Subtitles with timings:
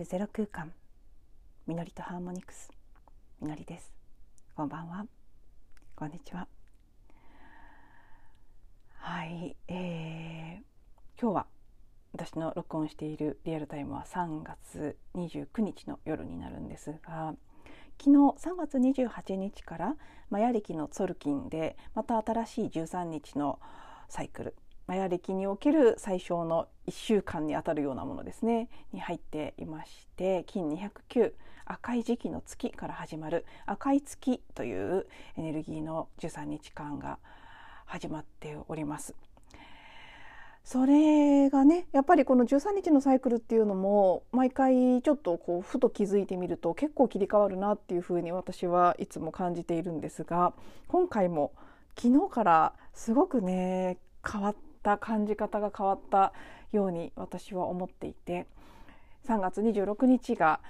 [0.00, 0.72] るゼロ空間。
[1.66, 2.70] みのりとハーモニクス。
[3.38, 3.92] みのりです。
[4.56, 5.04] こんばんは。
[5.94, 6.48] こんにちは。
[8.94, 11.46] はい、えー、今日は
[12.14, 17.34] 私の録音しているリアルタイムは3月29日の夜になるんですが
[18.00, 19.96] 昨日3月28日から
[20.30, 23.58] マヤ暦のツォルキンでまた新しい13日の
[24.08, 24.56] サイクル
[24.90, 31.32] マヤ暦における最小の1週間にあたるようなものですねに入っていまして金209
[31.64, 37.18] 赤い時期の月から始まる赤い月というエネルギーの13日間が
[37.84, 39.14] 始まっております。
[40.64, 50.52] それがねやっぱりこの13日のサイクルっていうのも毎回ちょっとこうふと気づいてみると結構切り替わるなっていうふうに私はいつも感じているんですが
[50.88, 51.52] 今回も
[51.96, 53.96] 昨日からすごくね
[54.28, 56.32] 変わってった感じ方が変わった
[56.72, 58.46] ように私は思っていて
[59.28, 60.60] 3月26日が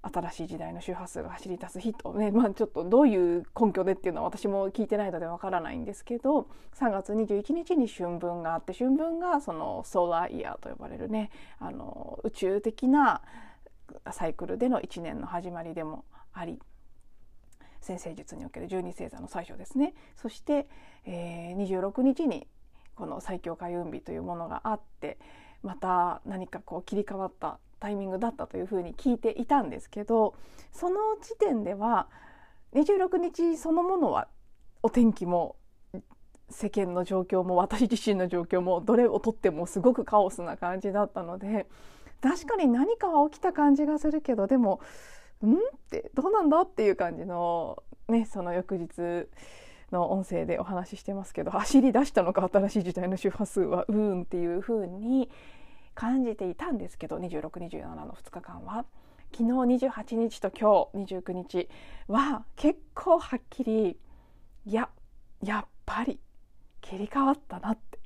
[0.00, 13.22] 新しい時代の周波数が走り出す日とね、まあ、ちょっとどういう根拠でっていうのは私も聞いてないのでわからないんですけど3月21日に春分があって春分がそのソーラーイヤーと呼ばれるねあの宇宙的な
[14.12, 16.60] サイクルでの1年の始まりでもあり
[17.80, 19.94] 先生術における十二星座の最初ですね。
[20.16, 20.68] そして、
[21.06, 22.46] えー、26日に
[22.98, 25.18] この最強開運日というものがあって
[25.62, 30.34] また何かこう切り替わったタイミングだったというふうに聞いていたんですけど
[30.72, 32.08] その時点では
[32.74, 34.26] 26日そのものは
[34.82, 35.54] お天気も
[36.50, 41.66] 世間の状況も私自身の状況もどれをとってもすごくカオスな感じだったので
[42.20, 44.80] 確かに何かは起きた感じがするけどでも
[45.44, 45.56] 「ん?」っ
[45.90, 46.62] てどうなんだ？
[46.62, 49.28] っていう感じのねその翌日
[49.92, 55.30] の音声でお話ししてますけど走り出したのか新しい時代の周波数はうーんっていう風に
[55.94, 58.84] 感じていたんですけど2627の2日間は。
[59.30, 59.50] 昨日
[59.86, 61.68] 28日と今日29日
[62.06, 63.98] は結構はっきり
[64.64, 64.88] いや
[65.42, 66.18] やっぱり
[66.80, 67.98] 切り替わったなって。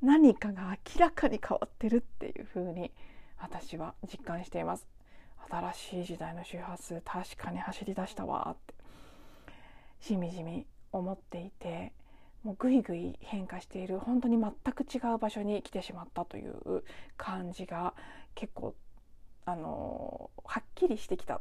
[0.00, 2.90] 何かが明らかに変わってるっていう風に
[3.38, 4.86] 私は実感しています。
[5.48, 8.74] 新しい時代の周波数確かに走り出したわって。
[10.00, 11.92] しみじみ思っていて
[12.44, 16.82] もうぐいぐい変化している本当に全く違う場所に来てしまったという
[17.16, 17.94] 感じが
[18.34, 18.74] 結構
[19.44, 21.40] あのはっきりしてきた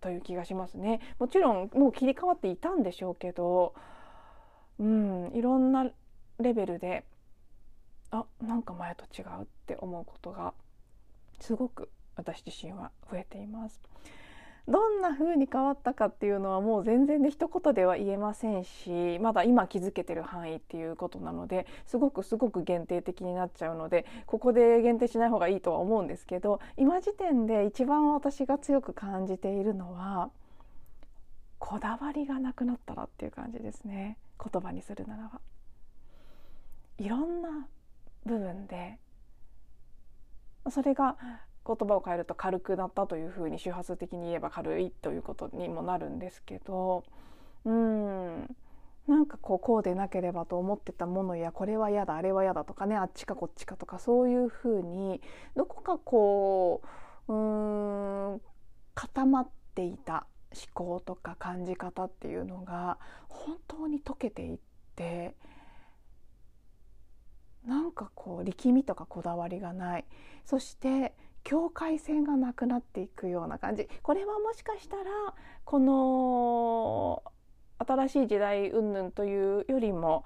[0.00, 1.00] という気がしますね。
[1.18, 3.74] もちろんもう切り替わっていたんでしょうけど、
[4.78, 5.86] うん、いろんな
[6.38, 7.04] レベルで
[8.10, 10.54] あなんか前と違うって思うことが
[11.38, 13.80] すごく私自身は増えています。
[14.68, 30.30] どんな風に変わったかっていうのはもう全然で一言では言えませんしまだ今気づけてる範囲っていうことなのですごくすごく限定的になっちゃうのでここで限定しない方がいいとは思うんですけど今時点で一番私が強く感じているのは
[31.58, 35.40] こだわりがなくなったらっていう感じですね言葉にするならば。
[36.98, 37.66] いろんな
[38.26, 38.98] 部分で
[40.68, 41.16] それが
[41.76, 47.04] 言葉を変えると軽くなったというふうに周波数的に言えば軽いということにもなるんですけど
[47.64, 48.56] うん。
[49.06, 55.20] なんかこうこうでなければと思ってたものやこれは嫌だあれは嫌だとかねあっちかこっちかとかそういうふうに
[55.56, 56.82] どこかこ
[57.26, 57.36] うう
[58.36, 58.40] ん
[58.94, 62.98] 固まっていた思考とか感じ方っていうのが
[63.28, 64.58] 本当に溶けていっ
[64.94, 65.34] て
[67.66, 70.04] なんかこう力みとかこだわりがない。
[70.44, 71.14] そして
[71.44, 73.88] 境界線がなくなっていくような感じ。
[74.02, 75.04] これはもしかしたら
[75.64, 77.22] この
[77.78, 80.24] 新しい時代云々というよりも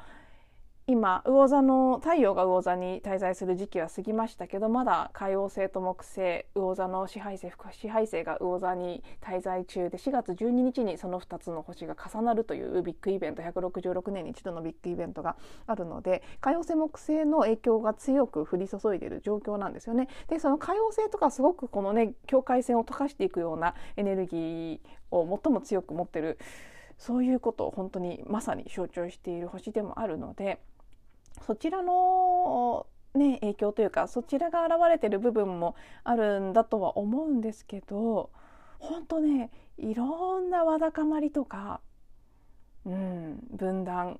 [0.87, 15.37] 今魚座の太陽が魚座に滞在する時期は過ぎましたけどまだ海王星と木星魚座の支配星支配星が魚座に滞在中で4月12日にその2つの星が重なるというビッグイベント166年に一度のビッグイベントが
[15.67, 20.09] あるので海王星木星の影響が強く降り注いでいる状況なんですよね。
[20.29, 24.81] でその海王星とかすごくこのね境界線を溶かしていくようなエネルギー
[25.11, 26.38] を最も強く持ってる
[26.99, 30.61] そういうことを本当にまさに象徴している星でもあるので。
[31.43, 38.31] そちらのね、影響というかそちらが現れてる部分もあるんだとは思うんですけど
[38.81, 41.81] 本当ねいろんなわだかまりとか、
[42.85, 44.19] うん、分断。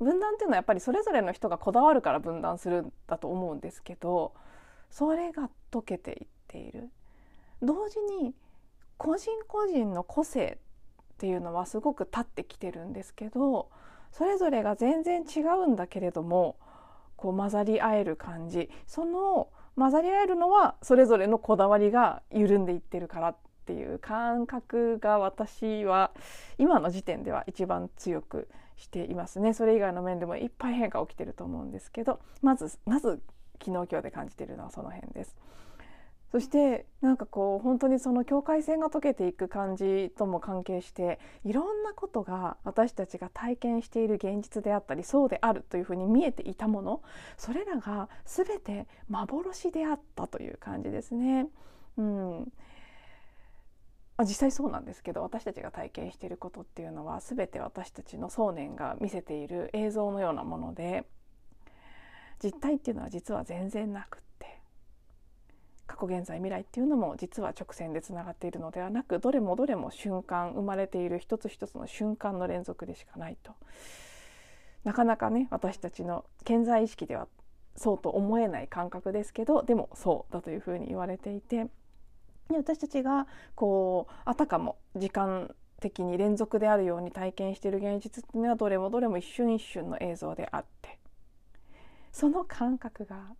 [0.00, 4.34] 分断っていうのはやっぱりそれぞれの人がこだわるから分断するんだと思うんですけど
[4.90, 6.90] それが解けていっている。
[7.62, 8.34] 同時に
[8.96, 10.58] 個人個人の個性
[11.14, 13.70] っていうのはすごく立ってきてるんですけど
[14.16, 16.56] それぞれが全然違うんだけれども
[17.16, 26.12] こう混ざり合える感じその混ざり合えるのはそれぞれのこだわりが緩んでいってるからっていう感覚が私は
[26.58, 33.20] 今の時点では一番強くしていますねそれ以外の面でもいっぱい変化起きてると思うんですけどまずまず
[33.60, 35.34] 昨日今日で感じているのはその辺です。
[36.34, 47.02] そしてなんかこう本当にその境界線が解けていく感じとも関係していろんなことが私たちが体験している現実であったりそうであるというふうに見えていたもの
[47.36, 51.46] それらが全て幻であったという感じですね。
[51.98, 52.52] うん
[54.18, 61.04] 実際そうなんですけど私たちが体験していることっていうのは全て私たちの想念が見せている映像のようなもので
[62.42, 64.33] 実体っていうのは実は全然なくて
[65.86, 73.52] 過去現在未来っていうのも実は直線でつながっているのではなくどれもどれも瞬間生まれている一つ一つの瞬間の連続でしかないと。
[74.84, 77.26] なかなかね私たちの健在意識では
[77.76, 81.68] そうと思えない感覚ですけどでもそうだというふうに言われていて。
[82.50, 90.98] 私たちがこうあたかも時間的に連続であるように体験している現実っていうのはどれもどれも一瞬一瞬の映像であって。
[92.12, 93.34] その感覚が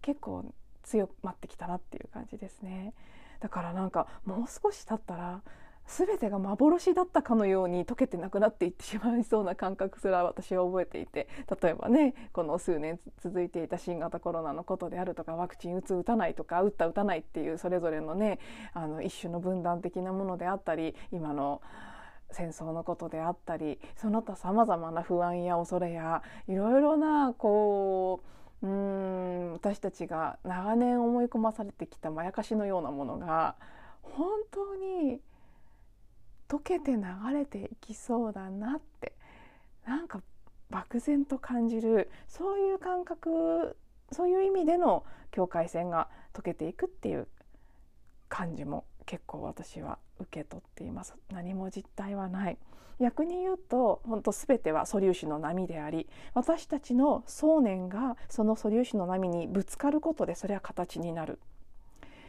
[0.00, 0.54] 結構
[0.88, 2.94] 強まってきたなっていう感じですね。
[3.40, 5.42] だからなんかもう少し経ったら
[5.86, 11.28] 全てが幻だったかのように溶けてなくなっていってしまいそうな感覚すら私は覚えていて
[11.62, 18.38] 例えばねこの数年続いていた新型コロナのことであるとかワクチン打つ打たないとか打った打たないっていうそれぞれのね
[18.74, 21.62] あの一種の分断的なものであったり今の
[22.30, 28.37] 戦争のことであったりその他さまざまな不安や恐れやいろいろなこう
[29.68, 33.54] 私たちが長年思い込まされてきたまやかしのようなものが
[34.02, 35.20] 本当に
[36.48, 37.02] 溶けて流
[37.34, 39.12] れていきそうだなって
[39.86, 40.22] なんか
[40.70, 43.76] 漠然と感じるそういう感覚
[44.10, 47.28] そういう意味での境界線が溶けていくっていう
[48.30, 51.14] 感じも結構私は受け取っています。
[51.30, 52.58] 何も実態はない。
[53.00, 61.38] 逆に言うと本当全ては素粒子の波であり私たちの想念がその素粒子の波にぶつかることでそれは形になる。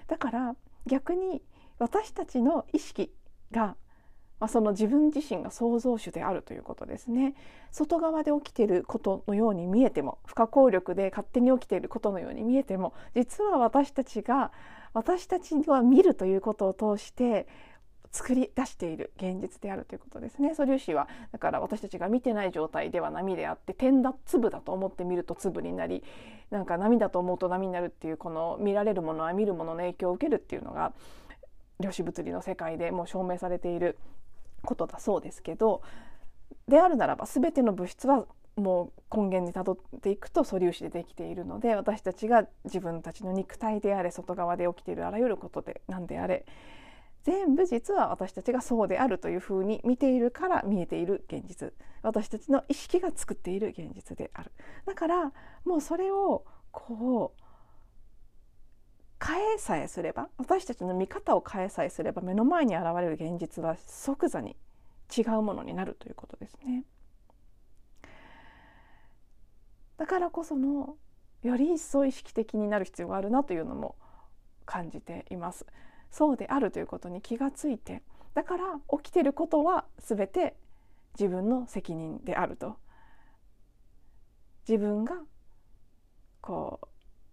[0.07, 0.55] だから
[0.85, 1.41] 逆に
[1.79, 3.11] 私たちの意識
[3.51, 3.75] が
[4.39, 7.35] まあ、その自分自身が創造主であるということですね。
[7.71, 14.51] 外側で起きていることのように見えても不可抗力で勝手に起きていることのように見えても実は私たちが
[14.93, 17.47] 私たちは見るということを通して
[18.11, 20.55] 作り出している現実であるということですね。
[20.55, 26.03] 素粒子はだから私たちが見てない状態では波であって点だ粒だと思って見ると粒になり
[26.49, 30.93] なんか波だと思うと波になるっていうこの見られるものは見るものの影響を受けるっていうのが
[31.79, 33.97] 量子物理の世界でもう証明されている
[34.63, 35.81] ことだそうですけど
[36.67, 38.25] であるならば全ての物質は
[38.55, 46.45] もう根源にたどっていくと素粒子でできているので私たちが自分たちの肉体であれ外側で起きているあらゆることで何であれ
[47.29, 51.71] 全部実は私たちがそうであるというふうに見ているから見えている現実
[52.01, 54.51] 私たちの意識が作っている現実である
[54.87, 55.07] だ即
[55.63, 57.43] もうそれをこう
[59.23, 64.55] 変えさえすれば私たちの見方を変えさえすれば目の前に現れる現実は即座に
[65.15, 66.83] 違うものになるということですね。
[69.97, 70.95] だからこその
[71.43, 73.95] より一層意識的になる必要があるなというのも
[74.65, 75.67] 感じています。
[76.11, 78.01] そうであるということに気がついて
[78.33, 80.55] だから起きてることは全て
[81.19, 82.77] 自分の責任であると。
[84.67, 85.15] 自分が
[86.41, 86.87] こう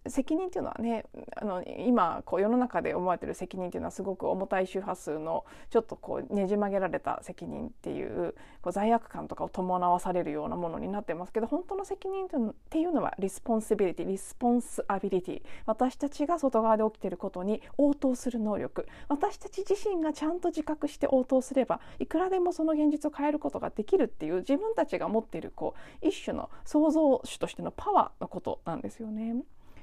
[0.09, 29.35] 責任っていうのはねあの今こう世の中で思われてる責任っていうのはすごく重たい周波数のちょっとこうねじ曲げられた責任っていうこう罪悪感とかを伴わされるようなものになってますけど本当の責任っていうのは responsibility response ability 私たちが外側で起きてることに応答する能力私たち自身がちゃんと自覚して応答すればいくらでもその現実を変えることができるっていう自分たちが持っているこう一種の創造主としてのパワーのことなんですよね。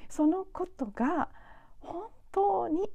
[0.08, 1.28] そのことが
[1.80, 2.90] 本当に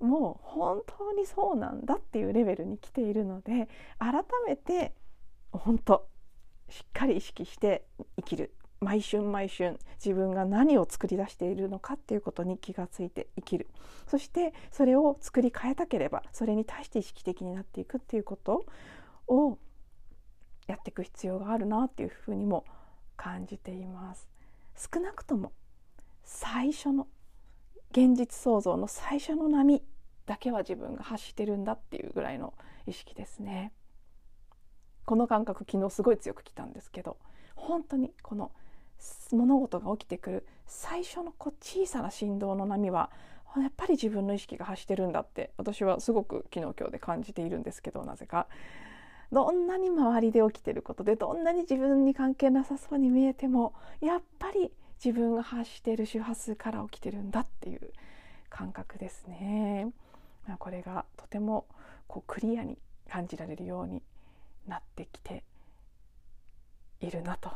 [0.00, 3.68] もう本当にそうなんだっていうレベルに来ているので
[3.98, 4.92] 改めて
[5.52, 6.06] 本当
[6.68, 7.84] しっかり意識して
[8.16, 13.68] 生きる毎春毎春自分が何を作り出しているのかっていうことに気がついて生きる
[14.06, 18.66] そしてそれを作り変えたければそれに対して意識的になっていくっていうこと
[19.26, 19.58] を
[20.66, 22.64] やっていく必要があるなっていうふうにも
[23.16, 24.28] 感じています。
[24.76, 25.52] 少なくとも
[26.24, 27.06] 最初の
[27.90, 29.82] 現実創造の最初の波
[30.26, 32.54] だけは自分が発してるんだっていうぐらいの
[32.86, 33.72] 意識ですね。
[35.04, 37.18] この感覚昨日すごい強くきたんですけど
[37.54, 38.52] 本当にこの
[39.32, 43.10] 物事が起きてくる最初のこう小さな振動の波は
[43.56, 48.48] やっぱり自分の意識が発してるんだって私はすごく昨日今日で感じているんですけどなぜか。
[49.32, 54.70] どんなに周りで起きてることでどんなに自分に関係なさそうに見えてもやっぱり
[55.02, 57.92] 自分が発してる周波数から起きてるんだっていう
[58.48, 59.88] 感覚ですね。
[60.58, 61.66] これがとても
[62.06, 64.02] こうクリアに感じられるように
[64.66, 65.44] なってきて
[67.00, 67.50] いるなと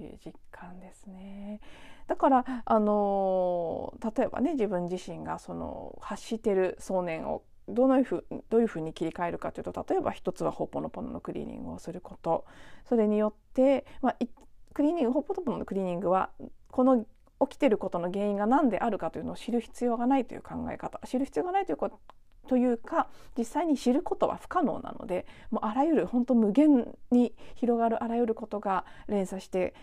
[0.00, 1.60] いう実感ですね。
[2.06, 12.44] だからあの例えばね自分自身がその発してる想念をどのふどういうふうに切り替えるかというと例えば一つはホッポノポノのクリーニングをすること
[12.88, 14.16] それによって、まあ、
[14.72, 16.30] クリーニングホッポトポトのクリーニングは
[16.70, 17.04] この
[17.40, 21.00] 起きてることの原因が何であるかというのを知る必要がないという考え方。
[21.06, 21.90] 知る必要がないというこ
[22.48, 29.74] というか実際に知ることは不可能なのでもうあらゆる本当無限に広がるあらゆることが連鎖して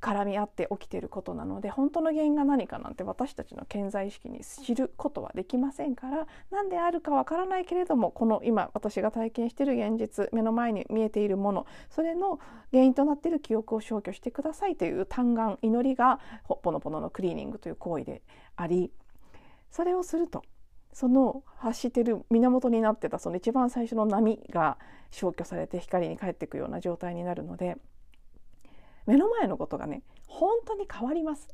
[0.00, 12.38] 絡み合って起きていることなので本当の原因が何かなんて私たちの健在意識に知ることはできませんから何であるかわからないけれどもこの今私が体験している現実目の前に見えているものそれの
[12.70, 16.20] 原因となっている記憶を消去してくださいという嘆願祈りが
[16.62, 18.22] ポノポノのクリーニングという行為で
[18.56, 18.92] あり
[19.70, 20.42] それをすると
[20.92, 24.78] その発してる源になってたその一番最初の波が
[25.10, 27.76] 消去されて光に返っていくような状態になるので
[29.08, 31.48] 目の前のことがね本当に変わります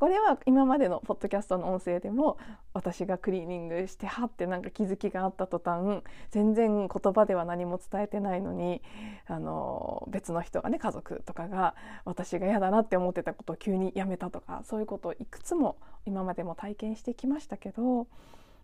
[0.00, 2.36] これは今までのポッドキャストの音声でも
[2.74, 8.82] 私がクリーニングしてはってなんか気づきがあった途端全然言葉では何も伝えてないのに
[9.26, 18.08] あの別の人がね家族とかが私が嫌だなって思ってたことを急にやめたとかそういうことをいくつも今までも体験してきましたけど、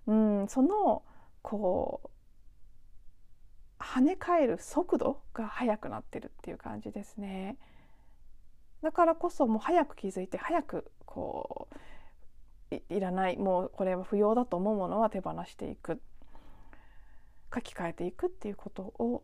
[0.06, 1.02] うん、その
[1.40, 2.08] こう
[3.82, 7.56] 跳ね返る速度が速くなってるっていう感じですね。
[8.82, 11.68] だからこそもう早く気づいて早くこ
[12.70, 16.00] ういらないもうこれは不要だと思うものは手放していく。
[17.54, 19.22] 書き換えていくっていうことを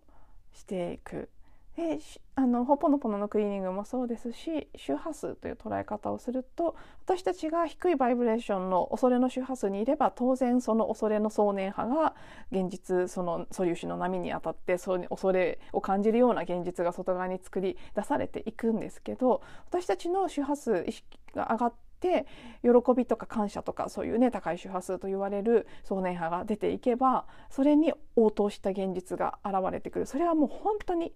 [0.53, 1.31] していく。
[1.79, 2.01] で
[2.35, 12.17] あのホポノポノのクリーニングもそうですし周波数という捉え方をすると私たちが低いバイブレーションの恐れの周波数にいれば当然その恐れの想念波が
[12.51, 22.27] 現実その素粒子の波に当たってそう恐れを感じるような現実が外側に作り出されていくんですけど私たちの周波数意識が上がって
[22.63, 30.07] 喜びとか感謝とかそういうね高い周波数と言われる想念波が出ていけばそれに応答した現実が現れてくる。
[30.07, 31.13] それはもう本当に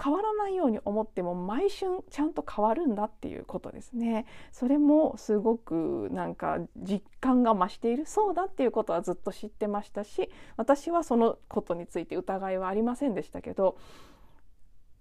[0.00, 4.26] 変わらないように思っても毎春ちゃんと変わるんだっていうことですね。
[4.50, 8.06] それもすごくなんか実感が増している。
[8.06, 13.76] そうだっていうことはずっと知ってましたし私はそのことについて疑いはありませんでしたけど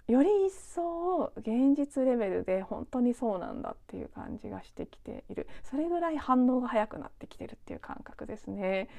[0.07, 5.47] より一層現実レベルで本当にそうなんだっていう感じがしてきている。
[5.63, 8.89] それぐらい反応が早くなってきてるっていう感覚ですね。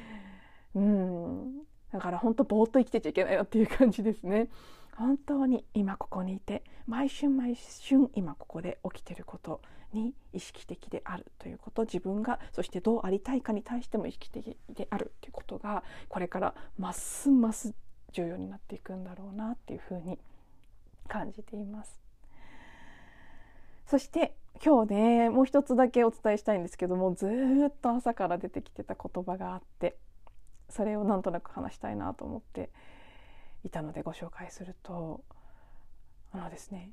[0.75, 1.63] うん。
[1.93, 4.49] だから本当ぼーっと生きてちゃいけないなっていう感じですね。
[4.97, 9.61] 本当に今ここにいて毎春毎春今ここで起きてること
[9.93, 17.75] に意識的であるということ自分がそしてどうありたいかに対しても意識的であるということがこれからますます
[18.13, 20.19] 重要になっていくんだろうなっていうふうに
[21.09, 22.01] 感じています。
[23.87, 24.35] そして
[24.65, 29.97] 今日ねもう一つだけお伝えしたいんですけどもずっと朝から出てきてた言葉があって
[30.71, 32.71] それをなんとなく話したいなと思って
[33.65, 35.23] いたのでご紹介すると
[36.33, 36.91] あのですね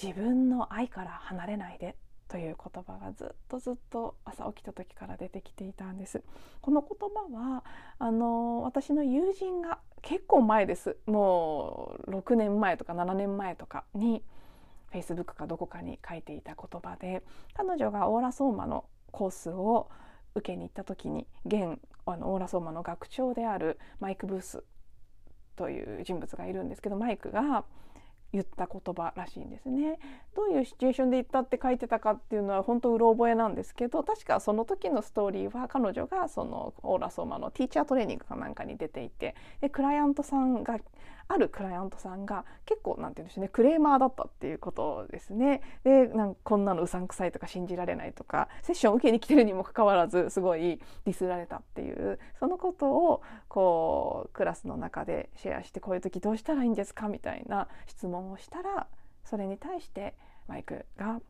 [0.00, 1.96] 自分の愛から離れないで
[2.28, 6.22] という言葉がずっとずっと朝起きた時から出てきていたんです。
[6.60, 7.64] この言葉は
[7.98, 10.96] あの私の友人が結構前です。
[11.06, 14.22] もう6年前とか7年前とかに
[14.92, 19.90] Facebook かどこかに書いていた言葉で彼女がオーラソーマのコースを
[20.36, 24.62] 受けに行った時に現あのオーラソーマの学長であるマイク・ブース
[25.60, 27.64] という人物がいるんですけどマイクが。
[28.32, 29.98] 言った言葉らしいんですね。
[30.36, 40.78] どういうシチュエーションで言ったって書いてたかっていうのは本当うろ覚えなんですけど確かその時のストーリーは彼女がそのオーラソーマのティーチャートレーニングかなんかに出ていてでクライアントさんが
[41.32, 45.62] あるクライアントさんが結構なんて言うんでしょうねクレーマーだったっていうことですね。
[45.84, 58.86] でなんこんなのうさんくさいとか信じられないとかセッション受けに来てるにもかかわらずすごいディスられたっていうそのことをこうクラスの中でシェアしてこういう時どうしたらいいんですかみたいな質問をしたら
[59.24, 60.14] それに対して
[60.48, 61.20] マイクが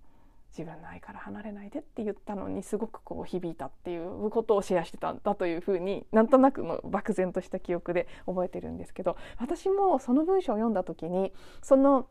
[0.50, 11.32] 自分の愛から離れないでって言ったのにすごくこう響いたっていうことをシェアしてたんだというふうになんとなくの漠然とした記憶で覚えてるんですけど私もその文章を読んだ時に
[11.62, 12.08] その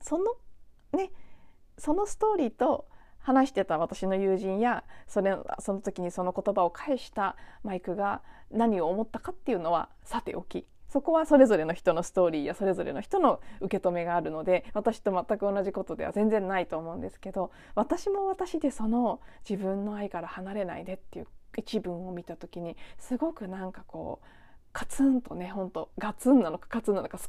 [0.00, 0.24] その
[0.92, 1.10] ね
[1.78, 2.86] そのストーリーと
[3.18, 21.26] 話してた私の友人やそれその時にその言葉を返したマイクが何を思ったかっていうのはさておきそこはそれぞれの人のストーリーやそれぞれの人の受け止めがあるので私と全く同じことでは全然ないと思うんですけど私も私でその自分の愛から離れないでっていう
[21.56, 24.26] 一文を見た時にすごくなんかこう
[24.72, 27.28] カツンとねほんとガツンなのかカツンなのかす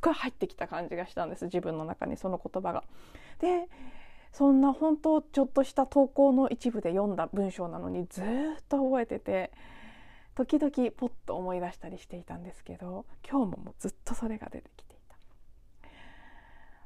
[0.00, 2.84] ごい入ってきた感じがしたんです自分の中にその言葉が。
[3.40, 3.68] で
[4.32, 8.24] そんな本当ちょっとした投稿の一部で読んだ文章なのにずっ
[8.68, 9.50] と覚えてて
[10.36, 15.16] 時々ポッと思い出したりしていたんですけど今日ももうずっとそれが出てきていた。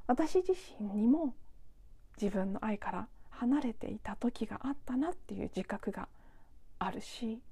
[0.06, 1.34] 私自身にも
[2.20, 6.08] 自分の愛から離れていた時があったなっていう自覚が
[6.78, 7.42] あるし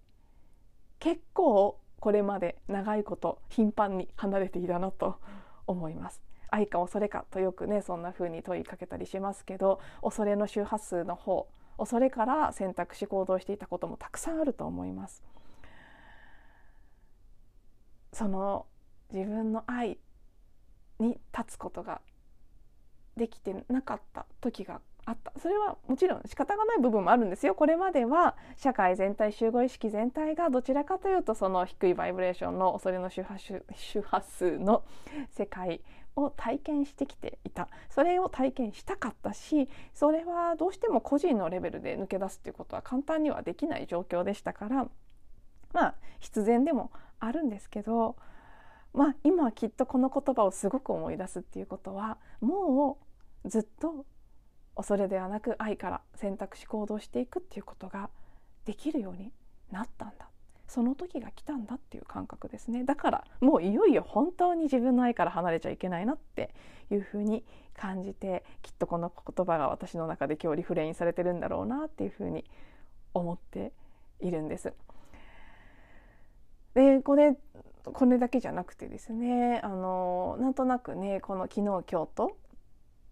[1.00, 5.16] 結構これまで長いこと頻繁に離れていたなと
[5.66, 6.22] 思います。
[6.50, 15.22] 愛か恐れかとよくねそんな風に問いかけたりしますけど恐れの周波数の方恐れから選択し行動していたこともたくさんあると思います。
[18.12, 18.66] その
[19.12, 19.98] 自分の愛
[20.98, 22.00] に立つことが
[23.16, 25.32] できてなかった時があった。
[25.40, 27.54] それはもちろん仕方がない部分もあるんですよ。
[27.54, 34.84] これまでは社会全体集合意識全体がどちらかというとその低いバイブレーションの恐れの周波周波数の
[35.30, 35.80] 世界
[36.18, 44.88] を体験してきていたそれを体験したかったしそれはどうしても個人のレベルで抜け出すっていうことは簡単にはできない状況でしたから
[45.72, 48.16] まあ必然でもあるんですけど
[48.94, 52.98] まあ今はきっとこの言葉をすごく思い出すっていうことはも
[53.44, 54.06] うずっと
[54.76, 58.10] 恐れではなく愛から選択し行動していくっていうことが
[58.64, 59.32] できるように
[59.70, 60.28] なったんだ
[60.68, 66.54] その時が来たんだっていう感覚ですねだからもういよいよ本当に自分の愛から離れちゃいけないなって
[66.90, 67.42] いうふうに
[67.74, 72.44] 感じてきっとこの言葉が私の中で今日リフレインされてるんだろうなっていうふうに
[73.14, 73.72] 思って
[74.20, 74.74] いるんです。
[76.74, 77.37] でこれ
[77.85, 82.37] これだけじゃなくてですねあのなんとなくねこの昨日今日と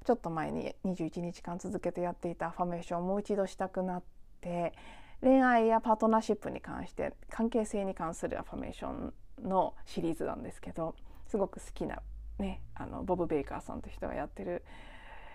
[0.04, 4.02] ちょっと前に21日間続けてやっていたアファメーションをもう一度したくなっ
[4.40, 4.72] て
[5.20, 10.94] 恋愛やパートナーシップに関して関係性に関するアファメーションのシリーズなんですけど
[11.26, 12.00] すごく好きな、
[12.38, 14.64] ね、あのボブ・ベイカーさんという人がやってる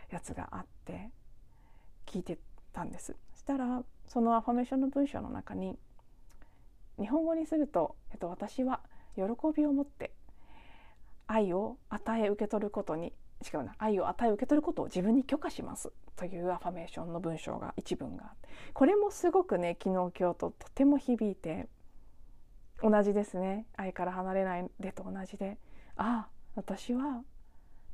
[0.10, 1.10] やつがあって
[2.05, 2.38] 聞いて
[2.73, 3.15] たんです。
[3.34, 5.77] そしたらそのアファメーションの文章の中に
[6.99, 8.82] 日本語にすると、えっと、私は
[9.15, 9.23] 喜
[9.56, 10.12] びを持って
[11.27, 21.67] 愛を与え受け取ることに違うな愛を与え受け取ることを自分に許可しますというアファメーションの文章が一文があってこれもすごくね昨日今日ととても響いて
[22.84, 25.58] 同じですね愛から離れないでと同じで
[25.95, 27.23] ああ私は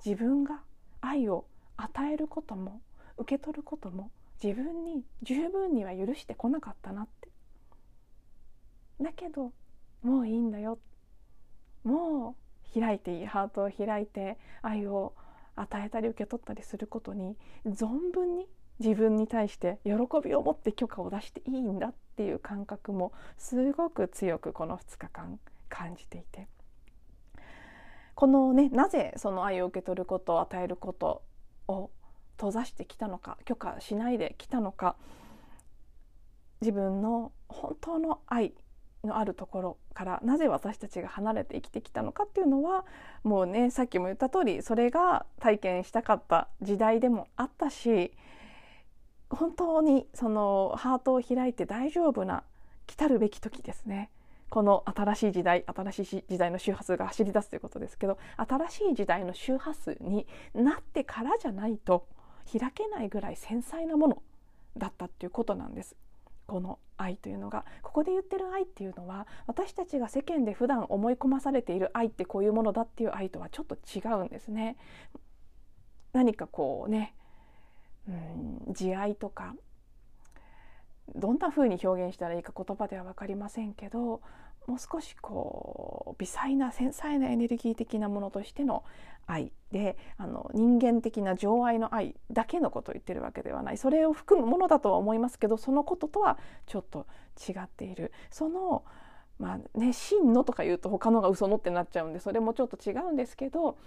[0.04, 0.62] 自分が
[1.02, 1.46] 愛を
[1.78, 2.82] 与えることも
[3.18, 4.12] 受け取ることも
[4.44, 7.30] 自分に十分には許してこなかったなって
[9.02, 9.52] だけど
[10.04, 10.80] もういいんだよ。
[11.84, 12.36] も
[12.76, 15.14] う開いていいハートを開いて愛を
[15.56, 18.48] 与えたり受け取ったりすることに存分に
[18.80, 19.92] 自分に対して喜
[20.24, 26.48] びを持って許可を出していいんだっていう感覚もすごく強くこの2日間感じていて。
[28.18, 31.22] このねなぜその愛を受け取ることを与えること
[31.68, 31.92] を
[32.32, 34.96] 閉ざしてきたのか許可しないできたのか
[36.62, 38.56] 自分の本当の愛
[39.04, 42.86] のあるところからなぜ私たちが離れて生きてきたのかっていうのは
[43.24, 48.12] もうねさっきも言った通りそれが体験したかった時代でもあったし
[49.30, 52.44] 本当にそのハートを開いて大丈夫な
[52.86, 54.10] 来たるべき時ですね。
[54.50, 62.08] この新しい時代新しい時代の周波数が走り出すということですけど新しい時代の周波数になってからじゃないと
[62.58, 64.24] 開けないぐらい繊細なもの
[64.78, 65.98] だったっていうことなんです。
[66.46, 74.78] この愛というのがここで言ってる愛っていうのは私たちが世間で普段思い込まされている愛ってこういうものだっていう愛とはちょっと違うんですね。
[76.14, 77.16] 何かこうね、
[78.08, 79.56] うん、慈愛とか
[81.16, 84.22] どんな風に表現したらいいか言葉では分かりませんけど
[84.68, 88.84] もう少しこう微細な繊細なエネルギー的なものとしての
[89.26, 93.78] 愛であの人間的な情愛の愛だけのことを言ってるわけではない。
[93.78, 98.12] それを含むものだとは思いますけどそのこととはちょっと違っている。
[98.30, 98.84] その
[99.40, 103.78] まあね真のとか言うと他のが嘘のってなっちゃうんでそれもちょっと違うんですけど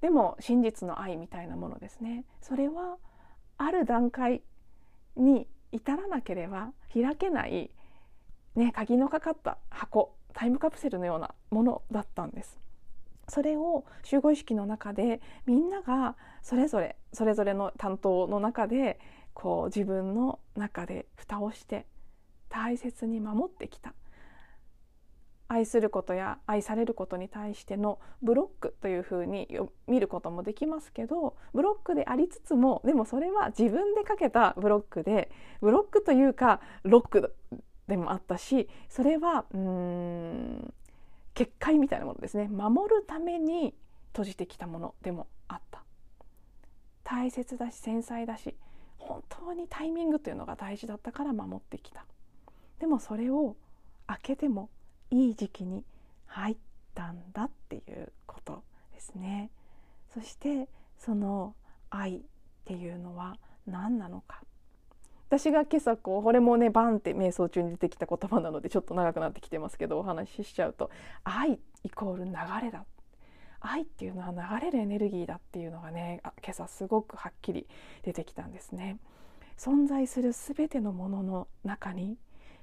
[0.00, 2.24] でも真実の愛みたいなものですね。
[2.42, 2.98] それは
[3.56, 4.42] ある段階
[5.16, 7.70] に至らなければ開けない
[8.58, 12.58] ね、鍵のかかった箱タイムカプセルのようなものだったんです。
[13.28, 18.98] それを集合意識の中でみんながそれぞれそれぞれの担当の中で
[19.32, 21.86] こう自分の中で蓋をして
[22.48, 23.94] 大切に守ってきた。
[25.48, 29.48] 愛することや愛されることに対してのブロックというふうに
[29.86, 35.30] 見ることもできますけどブロックでありつつもでもそれは自分でかけたブロックで
[35.62, 37.34] ブロックというかロック
[37.88, 40.74] でもあったしそれはうん
[41.34, 42.48] 結界みたいなものですね。
[42.48, 43.72] 守るために
[44.08, 45.84] 閉じてきたものでもあった。
[47.04, 48.54] 大切だし繊細だし
[48.98, 52.04] 本当にタイミングというのが大事だったから守ってきた。
[52.80, 53.56] でもそれを
[54.08, 54.68] 開けても
[55.10, 55.84] いい時期に
[56.26, 56.56] 入っ
[56.94, 58.62] たんだっていうこと
[58.94, 59.50] ですね。
[60.12, 60.68] そして
[60.98, 61.54] その
[61.90, 62.20] 愛っ
[62.64, 64.42] ていうのは何なのか。
[65.28, 70.90] 私が今朝こうこれもねバンって瞑想中に出てきた言葉なのでちょっと長くなってきてますけどお話ししちゃうと
[71.22, 72.84] 愛イコール流れだ。
[73.60, 77.66] 愛っていうのは流れるエネルギーだっていうのがね今朝すごくはっきり
[78.02, 78.98] 出てきたんですね。
[79.56, 82.16] 存在する全てのものの中に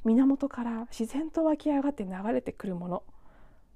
[0.05, 3.03] 源から自然と湧き上がって流れてくるもの。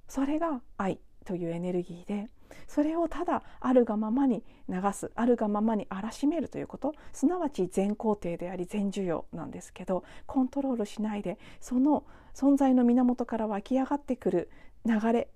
[0.08, 2.28] それが愛というエネルギーで
[2.66, 6.94] それをただあるがままに流すあるがままに荒らしめるということ。
[7.12, 14.50] すなわち全肯定であり全需要なんですけどコントロールしないでその存在の源から湧き上がってくる
[14.84, 15.28] 流れ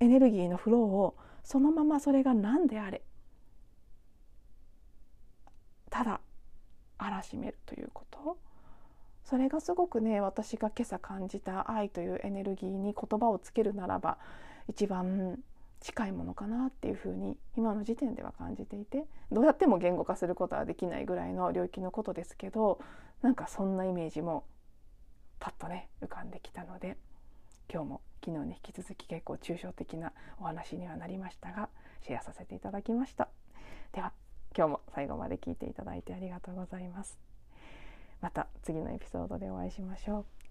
[0.00, 3.02] エネルギーのフローをそのままそれが何であれ
[5.90, 6.20] ただ
[6.98, 8.38] 荒らしめるということ。
[9.28, 14.16] それがすごくね私が今朝感じた愛というエネルギーに言葉をつけるならば
[14.70, 15.38] 一番
[15.80, 22.80] 近いものかなっていうふうに今の時点では感じていてどうやっても言語化することはできないぐらいの領域のことですけど
[23.20, 24.44] なんかそんなイメージも
[25.40, 26.96] パッとね浮かんできたので
[27.70, 31.68] 今日も昨日に引き続き結構抽象的なお話にはなりましたが
[32.00, 33.28] シェアさせていただきました。
[33.92, 34.12] では
[34.56, 37.27] 今日も最後まで聞いていただいてありがとうございます。
[38.20, 40.47] また次のエピソードでお会いしましょう。